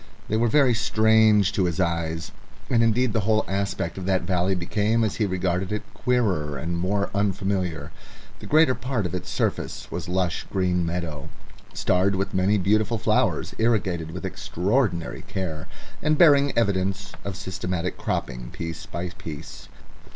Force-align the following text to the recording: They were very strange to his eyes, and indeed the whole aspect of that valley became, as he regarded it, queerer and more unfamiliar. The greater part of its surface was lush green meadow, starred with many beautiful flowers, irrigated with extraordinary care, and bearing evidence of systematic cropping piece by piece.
They 0.29 0.35
were 0.35 0.47
very 0.47 0.73
strange 0.73 1.51
to 1.51 1.65
his 1.65 1.79
eyes, 1.79 2.31
and 2.71 2.81
indeed 2.81 3.13
the 3.13 3.19
whole 3.19 3.45
aspect 3.47 3.99
of 3.99 4.07
that 4.07 4.23
valley 4.23 4.55
became, 4.55 5.03
as 5.03 5.17
he 5.17 5.27
regarded 5.27 5.71
it, 5.71 5.83
queerer 5.93 6.57
and 6.57 6.75
more 6.75 7.11
unfamiliar. 7.13 7.91
The 8.39 8.47
greater 8.47 8.73
part 8.73 9.05
of 9.05 9.13
its 9.13 9.29
surface 9.29 9.91
was 9.91 10.09
lush 10.09 10.47
green 10.51 10.87
meadow, 10.87 11.29
starred 11.75 12.15
with 12.15 12.33
many 12.33 12.57
beautiful 12.57 12.97
flowers, 12.97 13.53
irrigated 13.59 14.09
with 14.09 14.25
extraordinary 14.25 15.21
care, 15.27 15.67
and 16.01 16.17
bearing 16.17 16.51
evidence 16.57 17.11
of 17.23 17.35
systematic 17.37 17.95
cropping 17.99 18.49
piece 18.49 18.87
by 18.87 19.09
piece. 19.09 19.67